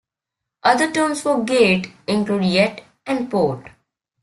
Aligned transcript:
Other 0.63 0.91
terms 0.91 1.21
for 1.21 1.43
gate 1.45 1.91
include 2.07 2.43
yett 2.45 2.81
and 3.05 3.29
port. 3.29 3.69